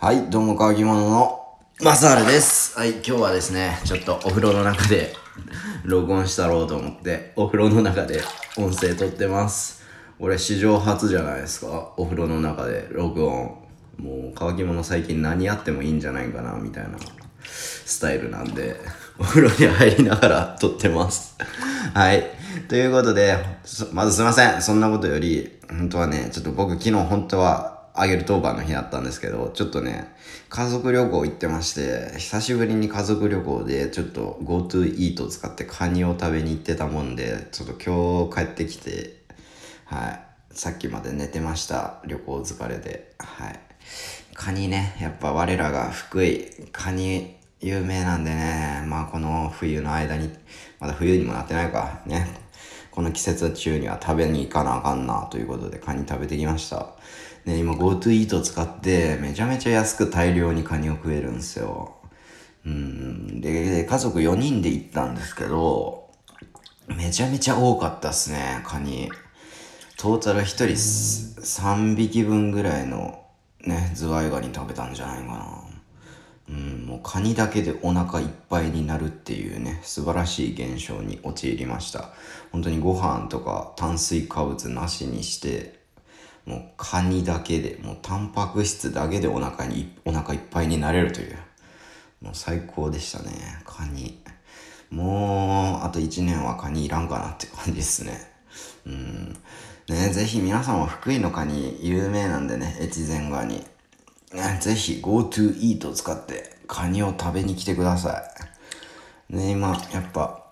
[0.00, 2.78] はい、どうも、乾き物のマサールです。
[2.78, 5.12] はい、今日はですね、ちょっとお風呂の中で
[5.82, 8.22] 録音したろうと思って、お風呂の中で
[8.56, 9.82] 音声撮ってます。
[10.20, 11.94] 俺、史上初じゃないですか。
[11.96, 13.56] お風呂の中で録音。
[13.96, 16.90] もう、乾き物最近何やってもいいんじゃないかな、みたいな
[17.42, 18.80] スタイルなんで、
[19.18, 21.34] お風呂に入りながら 撮ってます。
[21.92, 22.24] はい。
[22.68, 24.62] ということで、そまずすいません。
[24.62, 30.14] そんなことより、本当はね、ちょっと僕昨日本当は、あげる当番の日だったんですけど、ちょっとね、
[30.48, 39.18] 家族旅行行ってまして、久しぶりに家族旅行で、ちょっと GoTo イートを使ってカニを食べに行ってたもんで、ちょっと今日帰ってきて、
[39.84, 40.20] はい。
[40.50, 42.00] さっきまで寝てました。
[42.06, 43.14] 旅行疲れで。
[43.18, 43.60] はい。
[44.34, 50.30] カニね、やっぱ我らが福井、カニ有名なんでね、まあこの冬の間に、
[50.78, 52.47] まだ冬にもなってないか、ね。
[52.90, 56.94] この季節中には食べに行かなあかんなということでカニ食べてきました。
[57.44, 61.96] ね、今 GoTo イート使ってめちゃめちゃ安く大量にカニを食えるんですよ。
[62.66, 63.40] うん。
[63.40, 66.10] で、で家族4人で行ったんですけど、
[66.88, 69.10] めちゃめちゃ多かったっすね、カニ。
[69.96, 73.24] トータル1人3匹分ぐらいの
[73.64, 75.67] ね、ズワイガニ食べたんじゃないかな。
[76.88, 82.14] もうカニだけでお腹いっぱいになるっていうね、素晴らしい現象に陥りました。
[82.50, 85.80] 本当にご飯とか炭水化物なしにして、
[86.46, 91.36] もうカニだけで、もうタンパク質だけでお腹に、お腹いっぱいになれるという。
[92.22, 93.32] もう最高でしたね、
[93.66, 94.22] カニ。
[94.88, 98.32] もう、あと1年はカニいらんかなって感じですね。
[98.86, 99.36] うん。
[99.90, 103.62] ね、ぜひ皆さんは福井のカニ有名なんでね、越前ガニ。
[104.32, 108.22] ね、ぜひ GoTo イートを使ってカニを食べに来てくださ
[109.30, 109.36] い。
[109.36, 110.44] ね、今、やっぱ、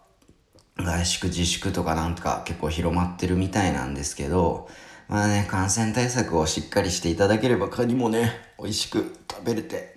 [0.79, 4.69] 外宿自粛とかなんか結構広まってるみたいなんですけど、
[5.09, 9.97] まあね、感染対策をしっかりしていただければカニもね、美味しく食べれて、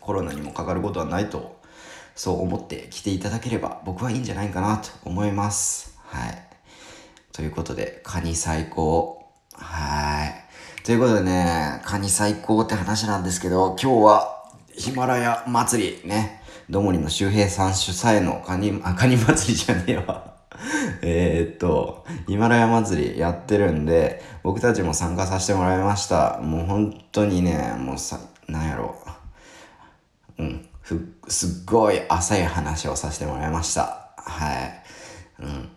[0.00, 1.60] コロナにもかかることはないと、
[2.14, 5.98] そう思って来ていただければ僕はいいんじゃないかなと思います。
[6.06, 6.42] はい。
[7.32, 9.22] ということで、カニ最高。
[9.52, 10.82] はい。
[10.84, 14.35] ということでね、カニ最高って話なんですけど、今日は
[14.76, 20.34] ヒマラヤ祭りね、どもりの周平さん主催のカニ、あ、カニ祭りじゃねえわ。
[21.02, 26.38] えっと、ヒマラヤ祭りやってるんで、僕たちも参加させてもらいました。
[26.38, 28.96] もう本当にね、もうさ、なんやろ
[30.38, 30.42] う。
[30.42, 30.68] うん、
[31.28, 34.12] すっごい浅い話をさせてもらいました。
[34.16, 34.52] は
[35.38, 35.42] い。
[35.42, 35.68] うん。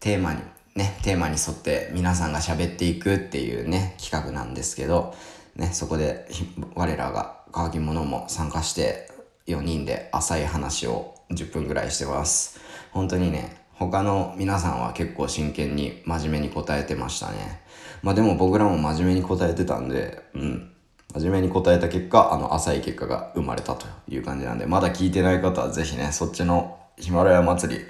[0.00, 0.40] テーマに、
[0.74, 5.14] ね、テーマに沿って皆さんが喋っていくっていうね、企画なんですけど、
[5.58, 6.26] ね、そこで
[6.74, 9.10] 我らが乾き物も参加して
[9.48, 12.60] 4人で浅い話を10分ぐらいしてます。
[12.92, 17.60] 本当にね、他の皆さんは結構真剣に真面目に答えてましたね。
[18.02, 20.72] まあでも僕らも真面目に答えてたんで、うん。
[21.14, 27.80] 真面目に答えた結果、あの浅い結果が生まれたという感じなんで、まだ聞いてない方はぜひね、そっちのヒマラヤ祭り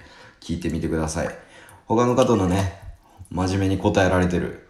[0.41, 1.29] 聞いてみてください。
[1.87, 2.81] 他の方のね、
[3.31, 4.68] 真面目に答えられてる。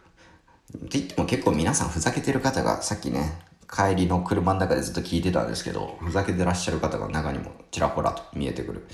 [0.76, 3.40] って言っても結構皆さんふざけてる方がさっきね、
[3.70, 8.86] 帰りの車の中でずっと聞いてたんですけど、ふざけてらっしゃる方が中にもちらほらと見えてくる。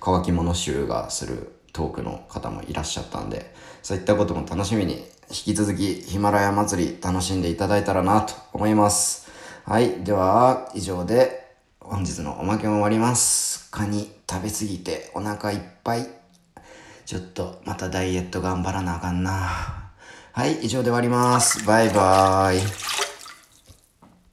[0.00, 9.30] 乾き物集がするトークの方もいらっしゃったんで、そういったことも楽しみに、引き続きヒマラヤ祭り楽しんでいただいたらなと思います。
[9.64, 13.70] はい、では以上で本日のおまけも終わります。
[13.70, 16.06] カニ食べ過ぎてお腹いっぱい。
[17.06, 19.83] ちょっとまたダイエット頑張らなあかんな。
[20.36, 21.64] はい、以上で終わります。
[21.64, 22.93] バイバーイ。